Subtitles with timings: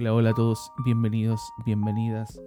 [0.00, 2.40] Hola, hola a todos, bienvenidos, bienvenidas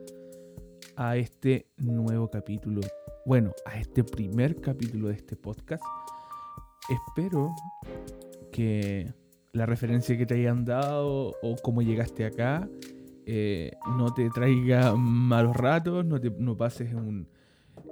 [0.96, 2.80] a este nuevo capítulo.
[3.26, 5.84] Bueno, a este primer capítulo de este podcast.
[6.90, 7.54] Espero
[8.54, 9.14] que
[9.52, 12.70] la referencia que te hayan dado o cómo llegaste acá
[13.26, 17.28] eh, no te traiga malos ratos, no, te, no pases un,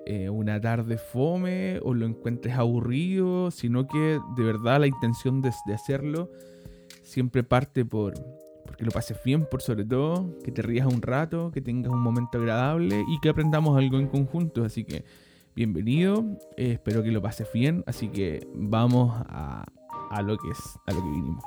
[0.05, 5.52] eh, una tarde fome o lo encuentres aburrido, sino que de verdad la intención de,
[5.66, 6.32] de hacerlo
[7.04, 8.14] siempre parte por
[8.79, 12.00] porque lo pases bien por sobre todo, que te rías un rato, que tengas un
[12.00, 14.64] momento agradable y que aprendamos algo en conjunto.
[14.64, 15.04] Así que
[15.54, 16.24] bienvenido,
[16.56, 19.65] eh, espero que lo pases bien, así que vamos a,
[20.11, 21.43] a lo que es, a lo que vinimos.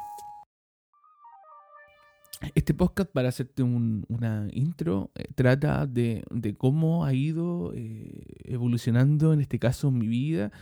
[2.54, 8.24] Este podcast, para hacerte un, una intro, eh, trata de, de, cómo ha ido eh,
[8.45, 10.52] evolucionando, en este caso, mi vida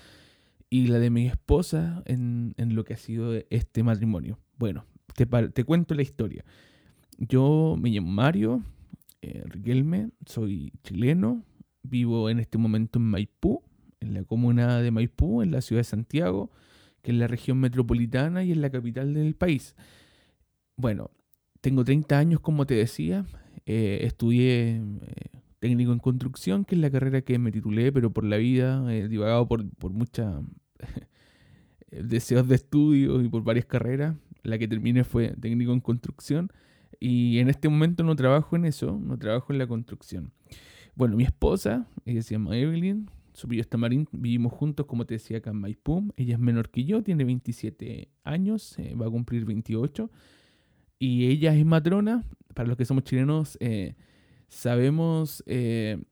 [0.68, 4.38] y la de mi esposa en, en lo que ha sido este matrimonio.
[4.56, 6.44] Bueno, te, te cuento la historia.
[7.18, 8.62] Yo me llamo Mario
[9.22, 11.44] eh, Riquelme, soy chileno,
[11.82, 13.62] vivo en este momento en Maipú,
[14.00, 16.50] en la comuna de Maipú, en la ciudad de Santiago,
[17.02, 19.76] que es la región metropolitana y es la capital del país.
[20.76, 21.10] Bueno,
[21.60, 23.26] tengo 30 años, como te decía,
[23.66, 24.82] eh, estudié eh,
[25.58, 29.06] técnico en construcción, que es la carrera que me titulé, pero por la vida, he
[29.08, 30.44] divagado por, por muchos
[31.90, 34.16] deseos de estudio y por varias carreras.
[34.42, 36.50] La que terminé fue técnico en construcción
[36.98, 40.32] y en este momento no trabajo en eso, no trabajo en la construcción.
[40.94, 45.14] Bueno, mi esposa, ella se llama Evelyn, su apellido está Marín, vivimos juntos, como te
[45.14, 46.12] decía, acá en Maipú.
[46.16, 50.10] Ella es menor que yo, tiene 27 años, eh, va a cumplir 28.
[50.98, 52.24] Y ella es matrona.
[52.54, 53.94] Para los que somos chilenos, eh,
[54.48, 56.02] sabemos eh,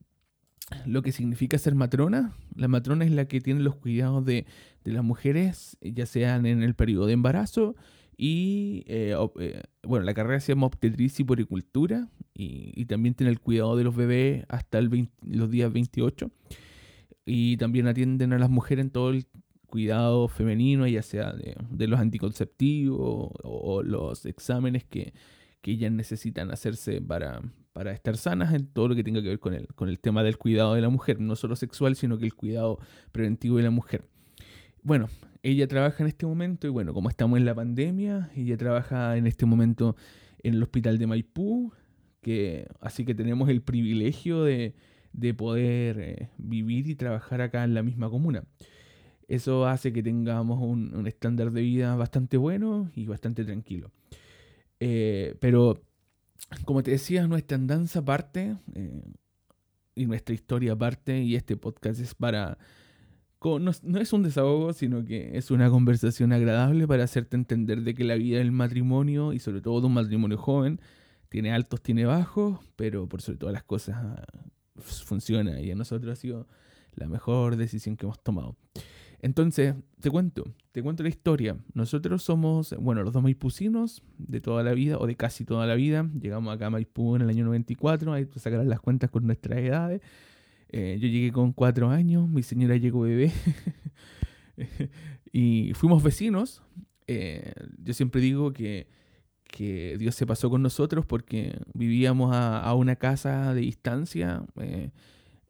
[0.86, 2.32] lo que significa ser matrona.
[2.54, 4.46] La matrona es la que tiene los cuidados de,
[4.84, 7.74] de las mujeres, ya sean en el periodo de embarazo
[8.20, 13.38] y eh, eh, bueno, la carrera se llama obstetricia y poricultura y, también tiene el
[13.38, 16.28] cuidado de los bebés hasta el 20, los días 28.
[17.26, 19.26] Y también atienden a las mujeres en todo el
[19.66, 25.14] cuidado femenino, ya sea de, de los anticonceptivos o, o, los exámenes que,
[25.60, 27.40] que ellas necesitan hacerse para,
[27.72, 30.24] para estar sanas en todo lo que tenga que ver con el, con el tema
[30.24, 32.80] del cuidado de la mujer, no solo sexual, sino que el cuidado
[33.12, 34.04] preventivo de la mujer.
[34.82, 35.08] Bueno,
[35.42, 39.26] ella trabaja en este momento y bueno, como estamos en la pandemia, ella trabaja en
[39.26, 39.96] este momento
[40.42, 41.72] en el hospital de Maipú,
[42.20, 44.74] que, así que tenemos el privilegio de,
[45.12, 48.44] de poder eh, vivir y trabajar acá en la misma comuna.
[49.28, 53.90] Eso hace que tengamos un, un estándar de vida bastante bueno y bastante tranquilo.
[54.80, 55.82] Eh, pero,
[56.64, 59.02] como te decía, nuestra andanza parte eh,
[59.94, 62.58] y nuestra historia parte y este podcast es para
[63.42, 68.04] no, es un desahogo, sino que es una conversación agradable para hacerte entender de que
[68.04, 70.80] la vida del matrimonio, y sobre todo de un matrimonio joven,
[71.28, 74.24] tiene altos, tiene bajos, pero por sobre todas las cosas ah,
[74.76, 76.46] funciona y a nosotros ha sido
[76.94, 78.56] la mejor decisión que hemos tomado.
[79.20, 81.56] Entonces, te cuento, te cuento la historia.
[81.74, 85.74] Nosotros somos, bueno, los dos maipucinos de toda la vida, o de casi toda la
[85.74, 86.08] vida.
[86.20, 89.58] Llegamos acá a Maipú en el año 94, ahí tú sacarás las cuentas con nuestras
[89.58, 90.02] edades.
[90.70, 93.32] Eh, yo llegué con cuatro años, mi señora llegó bebé.
[95.32, 96.62] y fuimos vecinos.
[97.06, 97.52] Eh,
[97.82, 98.86] yo siempre digo que,
[99.44, 104.44] que, Dios se pasó con nosotros porque vivíamos a, a una casa de distancia.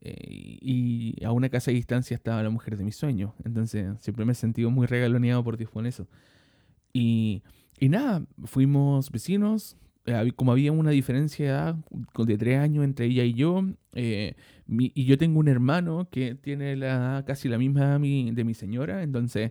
[0.01, 3.33] Eh, y a una casa de distancia estaba la mujer de mis sueños.
[3.45, 6.07] Entonces siempre me he sentido muy regaloneado por Dios con eso.
[6.93, 7.43] Y,
[7.79, 11.77] y nada, fuimos vecinos, eh, como había una diferencia
[12.17, 13.65] de tres años entre ella y yo,
[13.95, 14.35] eh,
[14.69, 19.51] y yo tengo un hermano que tiene la, casi la misma de mi, señora, entonces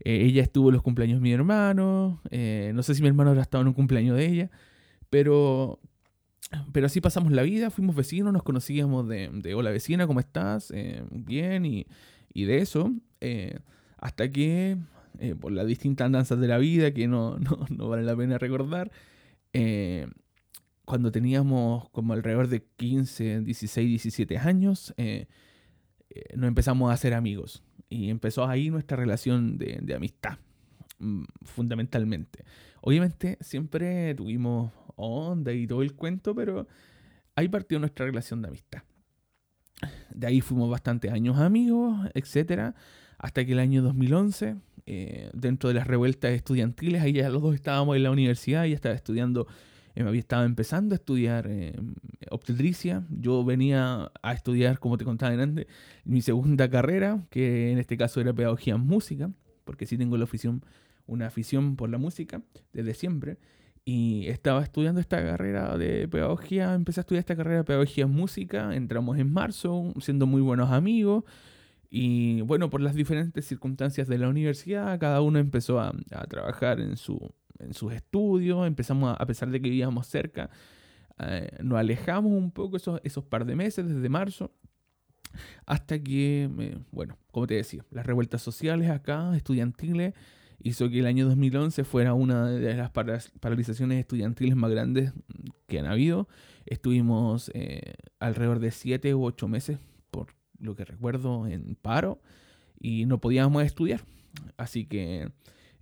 [0.00, 3.30] eh, ella estuvo en los cumpleaños de mi hermano, eh, no sé si mi hermano
[3.30, 4.50] habrá estado en un cumpleaños de ella,
[5.08, 5.78] pero,
[6.72, 10.72] pero así pasamos la vida, fuimos vecinos, nos conocíamos de, de hola vecina, ¿cómo estás?
[11.10, 11.86] bien, y,
[12.34, 12.92] y, de eso,
[13.98, 14.76] hasta que
[15.40, 18.90] por las distintas danzas de la vida que no, no, no vale la pena recordar,
[19.58, 20.06] eh,
[20.86, 25.26] cuando teníamos como alrededor de 15, 16, 17 años, eh,
[26.08, 27.62] eh, nos empezamos a hacer amigos.
[27.90, 30.38] Y empezó ahí nuestra relación de, amistad,
[30.98, 32.44] mm, fundamentalmente.
[32.80, 36.66] Obviamente siempre tuvimos onda y todo el cuento, pero
[37.34, 38.82] ahí partió nuestra relación de amistad.
[40.10, 42.74] De ahí fuimos bastantes años amigos, etcétera,
[43.18, 44.56] hasta que el año 2011
[44.88, 48.76] eh, dentro de las revueltas estudiantiles, ahí ya los dos estábamos en la universidad, ella
[48.76, 49.48] estaba estudiando,
[49.96, 51.74] eh, estaba empezando a estudiar eh,
[52.30, 55.66] obstetricia, yo venía a estudiar, como te contaba antes,
[56.04, 59.30] mi segunda carrera, que en este caso era pedagogía en música,
[59.64, 60.62] porque sí tengo la afición,
[61.06, 63.38] una afición por la música desde siempre,
[63.86, 68.10] y estaba estudiando esta carrera de pedagogía, empecé a estudiar esta carrera de pedagogía en
[68.10, 71.24] música, entramos en marzo, siendo muy buenos amigos,
[71.88, 75.94] y bueno, por las diferentes circunstancias de la universidad, cada uno empezó a,
[76.28, 80.50] trabajar en, su, en sus estudios, empezamos, a, pesar de que vivíamos cerca,
[81.18, 84.52] eh, nos alejamos un poco esos, esos par de meses, desde marzo,
[85.66, 86.48] hasta que,
[86.92, 90.14] bueno, como te decía, las revueltas sociales acá, estudiantiles,
[90.62, 95.12] hizo que el año 2011 fuera una de las paralizaciones estudiantiles más grandes
[95.66, 96.28] que han habido.
[96.64, 99.78] Estuvimos eh, alrededor de 7 u 8 meses,
[100.10, 102.20] por lo que recuerdo, en paro
[102.80, 104.00] y no podíamos estudiar.
[104.56, 105.30] Así que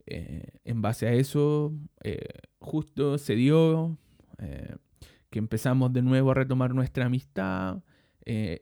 [0.07, 1.73] eh, en base a eso,
[2.03, 2.27] eh,
[2.59, 3.99] justo se dio
[5.31, 7.83] que empezamos de nuevo a retomar nuestra amistad.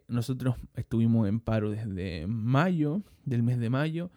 [0.06, 4.10] nosotros estuvimos en paro desde mayo, del mes de mayo,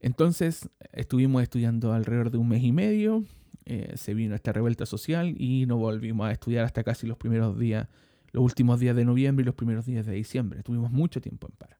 [0.00, 3.24] entonces estuvimos estudiando alrededor de un mes y medio,
[3.64, 7.58] eh, se vino esta revuelta social y no volvimos a estudiar hasta casi los primeros
[7.58, 7.88] días,
[8.32, 10.62] los últimos días de noviembre y los primeros días de diciembre.
[10.62, 11.76] Tuvimos mucho tiempo en paro.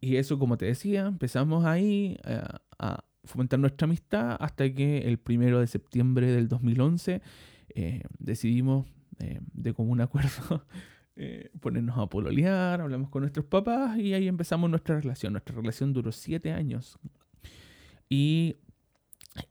[0.00, 2.42] Y eso, como te decía, empezamos ahí eh,
[2.78, 7.22] a fomentar nuestra amistad hasta que el primero de septiembre del 2011
[7.74, 8.86] eh, decidimos
[9.54, 10.66] de común acuerdo
[11.60, 15.32] ponernos a pololear, hablamos con nuestros papás y ahí empezamos nuestra relación.
[15.32, 16.98] Nuestra relación duró siete años.
[18.08, 18.56] Y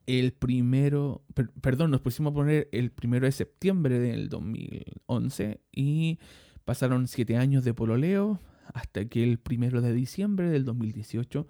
[0.05, 1.23] el primero,
[1.61, 6.19] perdón, nos pusimos a poner el primero de septiembre del 2011 y
[6.63, 8.39] pasaron siete años de pololeo
[8.73, 11.47] hasta que el primero de diciembre del 2018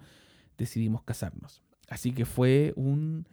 [0.58, 1.62] decidimos casarnos.
[1.88, 3.26] Así que fue un,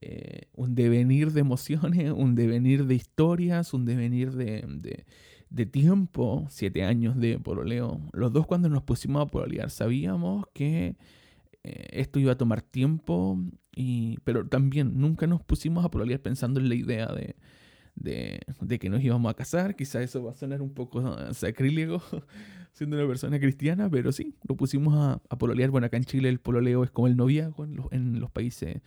[0.00, 5.04] eh, un devenir de emociones, un devenir de historias, un devenir de,
[5.50, 8.00] de, tiempo, siete años de pololeo.
[8.12, 10.96] Los dos cuando nos pusimos a pololear sabíamos que
[11.62, 13.38] eh, esto iba a tomar tiempo,
[13.74, 17.36] y, pero también nunca nos pusimos a pololear pensando en la idea de,
[17.94, 19.76] de, que nos íbamos a casar.
[19.76, 22.02] Quizá eso va a sonar un poco ah, sacrílego
[22.72, 25.70] siendo una persona cristiana, pero sí, lo pusimos a, a, pololear.
[25.70, 28.80] Bueno, acá en Chile el pololeo es como el noviazgo en los, en los países,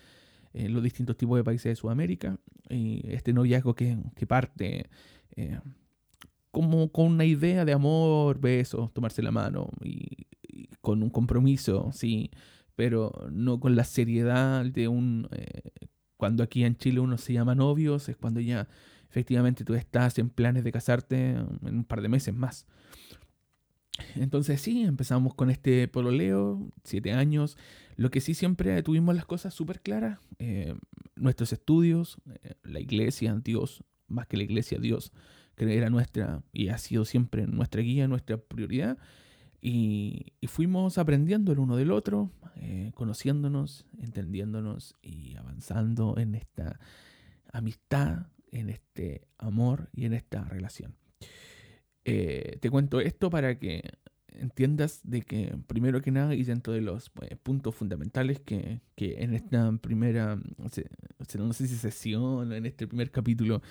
[0.54, 2.38] en los distintos tipos de países de Sudamérica.
[2.70, 4.90] Y este noviazgo que, que parte
[5.36, 5.60] eh,
[6.52, 9.70] como con una idea de amor, besos, tomarse la mano
[10.82, 12.32] con un compromiso, sí
[12.76, 15.28] pero no con la seriedad de un...
[15.32, 15.72] Eh,
[16.18, 18.68] cuando aquí en Chile uno se llama novios, es cuando ya
[19.10, 22.66] efectivamente tú estás en planes de casarte en un par de meses más.
[24.16, 27.58] Entonces sí, empezamos con este pololeo, siete años.
[27.96, 30.76] Lo que sí siempre tuvimos las cosas súper claras, eh,
[31.16, 35.12] nuestros estudios, eh, la iglesia, Dios, más que la iglesia, Dios,
[35.56, 38.98] que era nuestra y ha sido siempre nuestra guía, nuestra prioridad.
[39.62, 46.80] Y, fuimos aprendiendo el uno del otro, eh, conociéndonos, entendiéndonos y avanzando en esta
[47.52, 50.96] amistad, en este amor y en esta relación.
[52.06, 53.82] Eh, te cuento esto para que
[54.28, 59.34] entiendas de que primero que nada y dentro de los pues, puntos fundamentales que, en
[59.34, 63.62] esta primera, no sé si sesión en este primer capítulo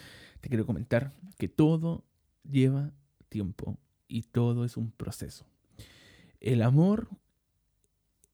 [0.41, 2.05] te quiero comentar que todo
[2.49, 2.93] lleva
[3.29, 3.79] tiempo
[4.09, 5.47] y todo es un proceso
[6.45, 7.09] el amor,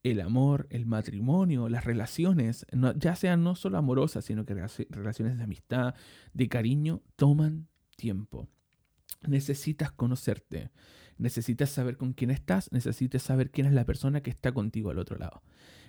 [0.03, 2.67] el amor, el matrimonio, las relaciones,
[2.97, 4.55] ya sean no solo amorosas, sino que
[4.91, 5.95] relaciones de amistad,
[6.35, 8.49] de cariño, toman tiempo.
[9.27, 10.71] Necesitas conocerte,
[11.19, 14.99] necesitas saber con quién estás, necesitas saber quién es la persona que está contigo al
[14.99, 15.43] otro lado.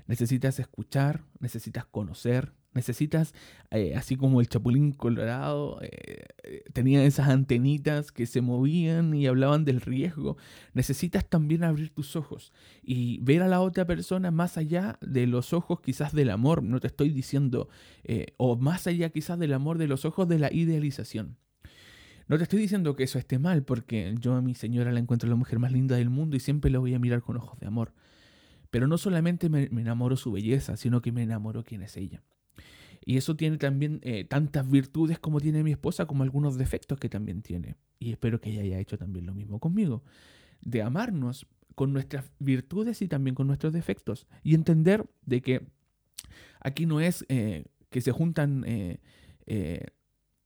[0.07, 3.33] Necesitas escuchar, necesitas conocer, necesitas,
[3.69, 9.27] eh, así como el Chapulín Colorado eh, eh, tenía esas antenitas que se movían y
[9.27, 10.37] hablaban del riesgo,
[10.73, 12.51] necesitas también abrir tus ojos
[12.81, 16.79] y ver a la otra persona más allá de los ojos quizás del amor, no
[16.79, 17.69] te estoy diciendo,
[18.37, 21.37] o más allá quizás del amor de los ojos de la idealización.
[22.31, 25.29] No te estoy diciendo que eso esté mal, porque yo a mi señora la encuentro
[25.29, 27.67] la mujer más linda del mundo y siempre la voy a mirar con ojos de
[27.67, 27.91] amor.
[28.69, 32.23] Pero no solamente me, enamoro su belleza, sino que me enamoro quién es ella.
[33.03, 37.09] Y eso tiene también eh, tantas virtudes como tiene mi esposa, como algunos defectos que
[37.09, 37.75] también tiene.
[37.99, 40.01] Y espero que ella haya hecho también lo mismo conmigo.
[40.61, 44.25] De amarnos con nuestras virtudes y también con nuestros defectos.
[44.41, 45.67] Y entender de que
[46.61, 48.99] aquí no es eh, que se juntan eh,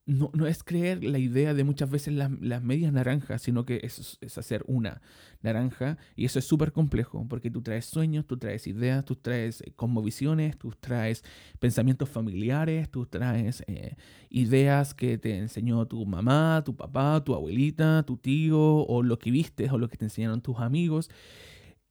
[0.08, 2.30] no, no, es creer la idea de muchas veces las,
[2.62, 5.02] medias naranjas, sino que es, es hacer una
[5.42, 5.98] naranja.
[6.16, 9.74] Y eso es súper complejo, porque tú traes sueños, tú traes ideas, tú traes eh,
[9.76, 11.24] cosmovisiones, tú traes
[11.60, 13.96] pensamientos familiares, tú traes eh,
[14.30, 19.32] ideas que te enseñó tu mamá, tu papá, tu abuelita, tu tío, o lo que
[19.32, 21.10] viste, o lo que te enseñaron tus amigos.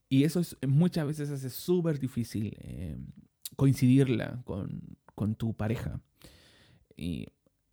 [0.08, 2.96] Y eso es, muchas veces hace súper difícil eh,
[3.56, 6.00] coincidirla con, con tu pareja.
[6.96, 7.26] Y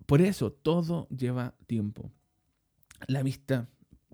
[0.06, 2.12] por eso todo lleva tiempo.
[3.08, 3.70] La vista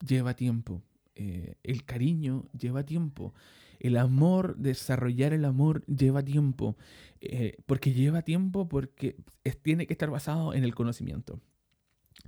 [0.05, 0.83] lleva tiempo.
[1.15, 3.33] Eh, el cariño lleva tiempo.
[3.79, 6.77] El amor, desarrollar el amor lleva tiempo.
[7.21, 9.17] Eh, porque lleva tiempo porque
[9.61, 11.39] tiene que estar basado en el conocimiento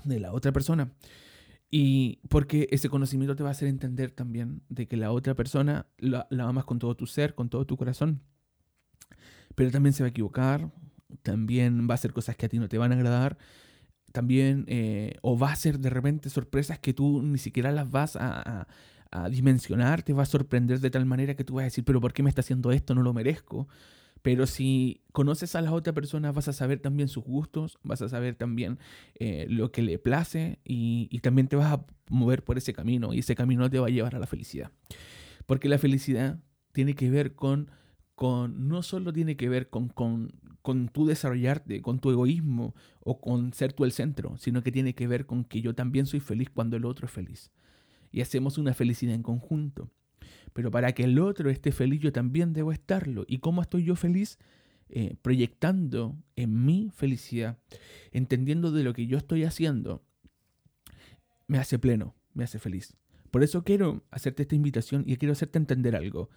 [0.04, 0.92] de la otra persona.
[1.72, 5.86] Y porque ese conocimiento te va a hacer entender también de que la otra persona
[5.98, 8.22] la, amas con todo tu ser, con todo tu corazón.
[9.56, 10.72] Pero también se va a equivocar,
[11.22, 13.38] también va a hacer cosas que a ti no te van a agradar,
[14.12, 18.16] también, eh, o va a ser de repente sorpresas que tú ni siquiera las vas
[18.16, 18.68] a,
[19.12, 22.00] a, dimensionar, te va a sorprender de tal manera que tú vas a decir, pero
[22.00, 22.94] ¿por qué me está haciendo esto?
[22.96, 23.68] No lo merezco.
[24.22, 28.10] Pero si conoces a la otra persona, vas a saber también sus gustos, vas a
[28.10, 28.78] saber también
[29.16, 33.14] eh, lo que le place y, y, también te vas a mover por ese camino
[33.14, 34.72] y ese camino te va a llevar a la felicidad.
[35.46, 36.40] Porque la felicidad
[36.74, 37.72] tiene que ver con,
[38.16, 43.20] con no solo tiene que ver con, con, con tu desarrollarte, con tu egoísmo o
[43.20, 46.20] con ser tú el centro, sino que tiene que ver con que yo también soy
[46.20, 47.52] feliz cuando el otro es feliz.
[48.12, 49.90] Y hacemos una felicidad en conjunto.
[50.54, 53.24] Pero para que el otro esté feliz, yo también debo estarlo.
[53.28, 54.38] ¿Y cómo estoy yo feliz?
[54.90, 57.60] Eh, proyectando en mi felicidad,
[58.12, 60.04] entendiendo de lo que yo estoy haciendo,
[61.46, 62.96] me hace pleno, me hace feliz.
[63.30, 66.30] Por eso quiero hacerte esta invitación y quiero hacerte entender algo.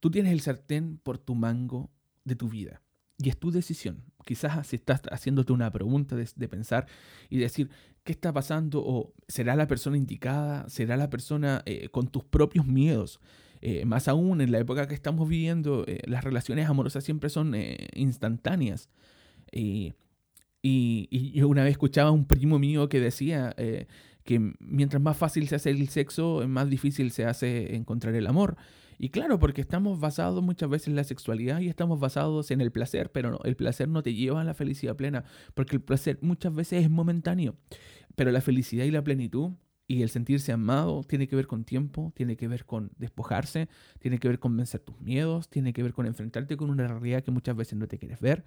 [0.00, 1.90] Tú tienes el sartén por tu mango
[2.24, 2.82] de tu vida.
[3.18, 4.02] Y es tu decisión.
[4.24, 6.86] Quizás si estás haciéndote una pregunta de, pensar
[7.30, 7.70] y decir,
[8.02, 8.82] ¿qué está pasando?
[8.84, 10.68] ¿O será la persona indicada?
[10.68, 13.20] ¿Será la persona eh, con tus propios miedos?
[13.60, 17.54] Eh, más aún en la época que estamos viviendo, eh, las relaciones amorosas siempre son
[17.94, 18.88] instantáneas.
[19.52, 19.94] Y,
[20.60, 23.54] y, yo una vez escuchaba a un primo mío que decía
[24.24, 28.56] que mientras más fácil se hace el sexo, más difícil se hace encontrar el amor.
[28.98, 32.70] Y claro, porque estamos basados muchas veces en la sexualidad y estamos basados en el
[32.70, 35.24] placer, pero no, el placer no te lleva a la felicidad plena,
[35.54, 37.56] porque el placer muchas veces es momentáneo,
[38.14, 39.52] pero la felicidad y la plenitud
[39.86, 44.18] y el sentirse amado tiene que ver con tiempo, tiene que ver con despojarse, tiene
[44.18, 47.30] que ver con vencer tus miedos, tiene que ver con enfrentarte con una realidad que
[47.30, 48.44] muchas veces no te quieres ver.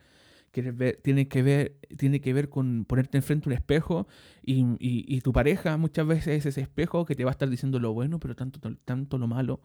[0.51, 4.07] Quieres ver, tiene, que ver tiene que ver con ponerte enfrente a un espejo
[4.41, 7.79] y, y, tu pareja muchas veces es ese espejo que te va a estar diciendo
[7.79, 9.59] lo bueno, pero tanto, tanto lo malo.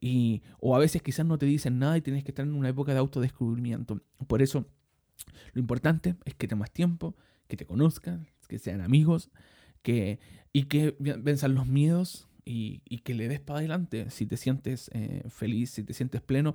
[0.00, 2.70] Y, o a veces quizás no te dicen nada y tienes que estar en una
[2.70, 4.00] época de autodescubrimiento.
[4.26, 4.66] Por eso,
[5.52, 7.14] lo importante es que te tiempo,
[7.48, 9.30] que te conozcan, que sean amigos,
[9.82, 10.18] que,
[10.52, 14.10] y que venzan los miedos y, que le des para adelante.
[14.10, 16.54] Si te sientes eh, feliz, si te sientes pleno,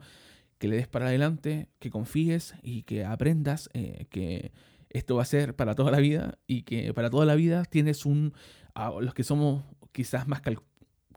[0.58, 4.52] que le des para adelante, que confíes y que aprendas eh, que
[4.90, 8.06] esto va a ser para toda la vida y que para toda la vida tienes
[8.06, 8.34] un...
[8.74, 10.42] A los que somos quizás más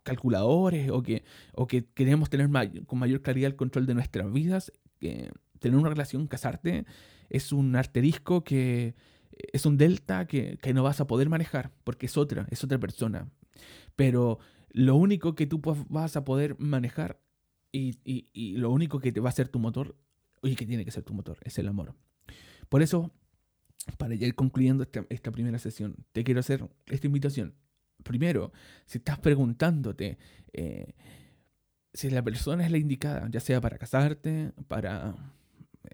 [0.02, 2.48] calculadores o que, o que queremos tener
[2.86, 6.84] con mayor claridad el control de nuestras vidas, que tener una relación, casarte,
[7.28, 8.94] es un arterisco que
[9.52, 13.30] es un delta que, no vas a poder manejar porque es otra, es otra persona.
[13.96, 14.38] Pero
[14.70, 17.20] lo único que tú vas a poder manejar
[17.72, 19.96] y, lo único que te va a ser tu motor,
[20.42, 21.94] y que tiene que ser tu motor, es el amor.
[22.68, 23.12] Por eso,
[23.98, 27.54] para ir concluyendo esta, primera sesión, te quiero hacer esta invitación.
[28.02, 28.52] Primero,
[28.86, 30.18] si estás preguntándote
[30.52, 30.94] eh,
[31.92, 35.14] si la persona es la indicada, ya sea para casarte, para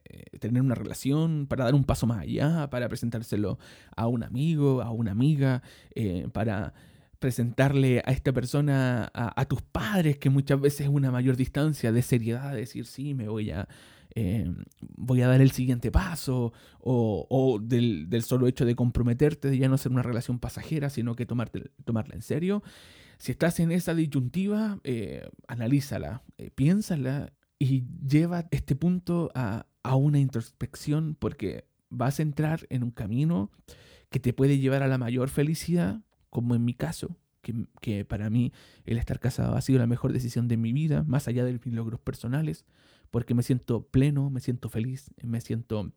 [0.05, 3.59] eh, tener una relación, para dar un paso más allá, para presentárselo
[3.97, 5.63] a un amigo, a una amiga,
[5.95, 6.75] eh, para
[7.19, 12.03] presentarle a esta persona, a, tus padres, que muchas veces es una mayor distancia de
[12.03, 13.67] seriedad, decir, sí, me voy a,
[14.15, 14.53] eh,
[14.97, 19.79] voy a dar el siguiente paso, o, del, solo hecho de comprometerte, de ya no
[19.79, 22.63] ser una relación pasajera, sino que tomarte, tomarla en serio.
[23.19, 24.81] Si estás en esa disyuntiva,
[25.49, 26.23] analízala,
[26.55, 32.91] piénsala y lleva este punto a, a una introspección porque vas a entrar en un
[32.91, 33.51] camino
[34.11, 37.17] que te puede llevar a la mayor felicidad, como en mi caso,
[37.81, 38.53] que, para mí
[38.87, 41.75] el estar casado ha sido la mejor decisión de mi vida, más allá de mis
[41.75, 42.65] logros personales,
[43.15, 45.93] porque me siento pleno, me siento feliz, me siento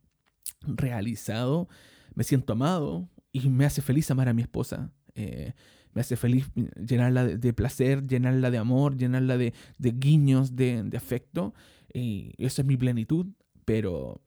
[0.62, 1.67] realizado,
[2.13, 4.91] me siento amado y me hace feliz amar a mi esposa.
[5.15, 5.53] Eh,
[5.93, 11.55] me hace feliz llenarla de, placer, llenarla de amor, llenarla de, guiños, de, afecto.
[11.91, 13.25] Y esa es mi plenitud
[13.65, 14.21] pero,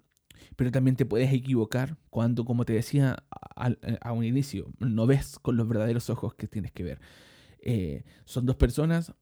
[0.56, 3.23] pero también te puedes equivocar cuando, como te decía
[3.54, 7.00] a, un inicio, no ves con los verdaderos ojos que tienes que ver.
[7.61, 9.14] Eh, son dos personas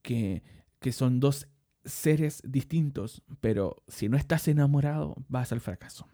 [0.00, 0.42] que,
[0.80, 1.46] que son dos
[1.84, 6.06] seres distintos, pero si no estás enamorado, vas al fracaso.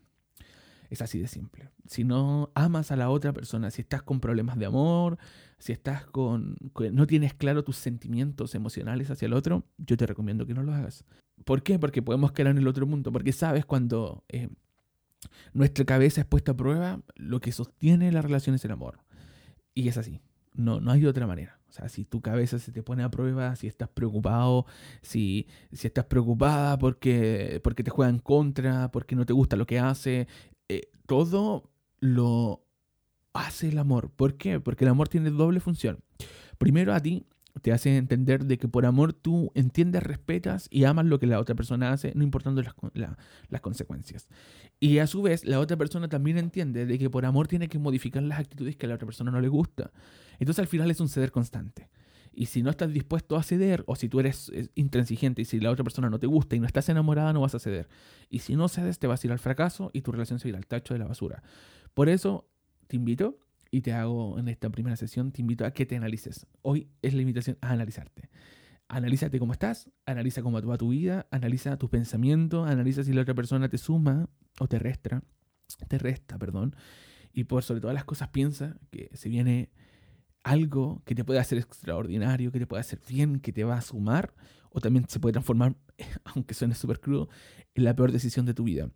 [0.90, 1.68] Es así de simple.
[1.86, 5.18] Si no amas a la otra persona, si estás con problemas de amor,
[5.58, 6.56] si estás con,
[6.92, 10.72] no tienes claro tus sentimientos emocionales hacia el otro, yo te recomiendo que no lo
[10.72, 11.04] hagas.
[11.44, 11.78] ¿Por qué?
[11.78, 13.12] Porque podemos quedar en el otro mundo.
[13.12, 14.48] Porque sabes cuando, eh,
[15.52, 19.00] nuestra cabeza es puesta a prueba, lo que sostiene la relación es el amor.
[19.74, 20.20] Y es así.
[20.54, 21.57] No, no hay otra manera.
[21.68, 24.66] O sea, si tu cabeza se te pone a prueba, si estás preocupado,
[25.02, 29.66] si, si estás preocupada porque, porque te juega en contra, porque no te gusta lo
[29.66, 30.28] que hace,
[30.68, 31.70] eh, todo
[32.00, 32.64] lo
[33.32, 34.10] hace el amor.
[34.10, 34.60] ¿Por qué?
[34.60, 36.00] Porque el amor tiene doble función.
[36.56, 37.26] Primero a ti
[37.62, 41.40] te hace entender de que por amor tú entiendes, respetas y amas lo que la
[41.40, 42.74] otra persona hace, no importando las,
[43.48, 44.28] las, consecuencias.
[44.80, 47.78] Y a su vez, la otra persona también entiende de que por amor tiene que
[47.78, 49.90] modificar las actitudes que a la otra persona no le gusta.
[50.38, 51.88] Entonces al final es un ceder constante.
[52.32, 55.70] Y si no estás dispuesto a ceder, o si tú eres intransigente y si la
[55.70, 57.88] otra persona no te gusta y no estás enamorada, no vas a ceder.
[58.30, 60.58] Y si no cedes, te vas a ir al fracaso y tu relación se irá
[60.58, 61.42] al tacho de la basura.
[61.94, 62.48] Por eso,
[62.86, 66.46] te invito y te hago en esta primera sesión, te invito a que te analices.
[66.62, 68.30] Hoy es la invitación a analizarte.
[68.88, 73.34] Analízate cómo estás, analiza cómo va tu vida, analiza tus pensamientos, analiza si la otra
[73.34, 75.22] persona te suma o te resta,
[75.88, 76.74] te resta, perdón.
[77.32, 79.70] Y por sobre todas las cosas piensa que si viene
[80.42, 83.82] algo que te puede hacer extraordinario, que te puede hacer bien, que te va a
[83.82, 84.34] sumar,
[84.70, 85.76] o también se puede transformar,
[86.24, 87.28] aunque suene súper crudo,
[87.74, 88.90] en la peor decisión de tu vida.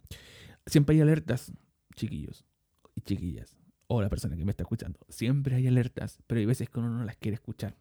[0.65, 1.53] Siempre hay alertas,
[1.95, 2.47] chiquillos
[2.95, 3.62] y chiquillas
[3.93, 4.99] o la persona que me está escuchando.
[5.11, 7.77] Siempre hay alertas, pero hay veces que uno no las quiere escuchar.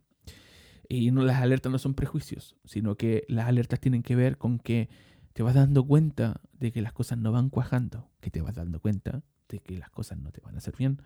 [0.89, 4.60] Y no las alertas no son prejuicios, sino que las alertas tienen que ver con
[4.60, 4.89] que
[5.32, 8.82] te vas dando cuenta de que las cosas no van cuajando, que te vas dando
[8.82, 11.01] cuenta de que las cosas no te van a hacer bien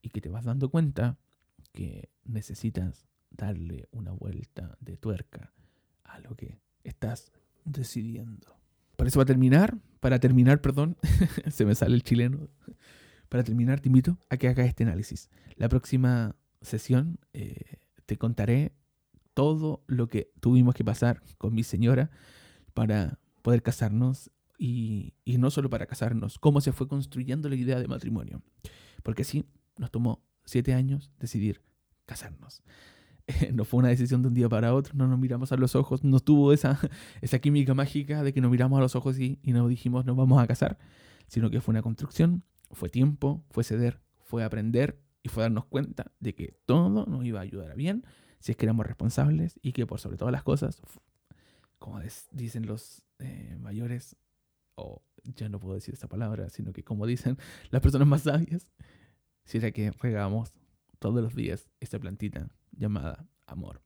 [0.00, 1.18] y que te vas dando cuenta
[1.72, 5.52] que necesitas darle una vuelta de tuerca
[6.02, 7.30] a lo que estás
[7.66, 8.56] decidiendo.
[8.96, 10.96] Para eso va a terminar, para terminar, perdón,
[11.50, 12.48] se me sale el chileno.
[13.28, 15.30] Para terminar, te invito a que hagas este análisis.
[15.56, 18.72] La próxima sesión eh, te contaré
[19.34, 22.10] todo lo que tuvimos que pasar con mi señora
[22.72, 27.88] para poder casarnos y, no solo para casarnos, cómo se fue construyendo la idea de
[27.88, 28.42] matrimonio.
[29.02, 29.44] Porque sí,
[29.76, 31.60] nos tomó siete años decidir
[32.06, 32.62] casarnos.
[33.52, 36.04] no fue una decisión de un día para otro, no nos miramos a los ojos,
[36.04, 36.78] no tuvo esa,
[37.20, 40.16] esa química mágica de que nos miramos a los ojos y, y nos dijimos nos
[40.16, 40.78] vamos a casar,
[41.26, 42.44] sino que fue una construcción
[42.76, 47.40] fue tiempo, fue ceder, fue aprender y fue darnos cuenta de que todo nos iba
[47.40, 48.04] a ayudar a bien
[48.38, 50.82] si es que éramos responsables y que por sobre todas las cosas,
[51.78, 54.14] como dicen los eh, mayores,
[54.74, 57.38] o ya no puedo decir esa palabra, sino que como dicen
[57.70, 58.68] las personas más sabias,
[59.44, 60.52] si era que regamos
[60.98, 63.80] todos los días esta plantita llamada amor.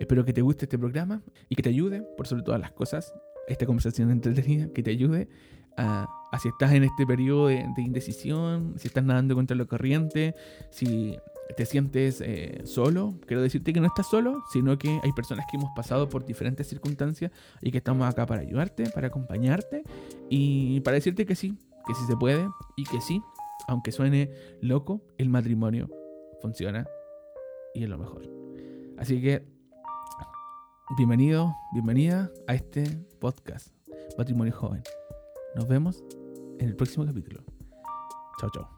[0.00, 3.12] Espero que te guste este programa y que te ayude, por sobre todas las cosas,
[3.48, 5.28] esta conversación entretenida, que te ayude
[5.76, 10.34] a, si estás en este periodo de, indecisión, si estás nadando contra la corriente,
[10.70, 11.16] si
[11.56, 15.56] te sientes eh, solo, quiero decirte que no estás solo, sino que hay personas que
[15.56, 19.84] hemos pasado por diferentes circunstancias y que estamos acá para ayudarte, para acompañarte
[20.30, 23.22] y para decirte que sí, que sí se puede y que sí,
[23.68, 25.90] aunque suene loco, el matrimonio
[26.40, 26.86] funciona
[27.74, 28.22] y es lo mejor.
[28.96, 29.44] Así que,
[30.96, 32.84] bienvenido, bienvenida a este
[33.20, 33.68] podcast,
[34.16, 34.82] Matrimonio Joven.
[35.54, 36.02] Nos vemos
[36.64, 37.44] en el próximo capítulo.
[38.40, 38.68] Chao, chao.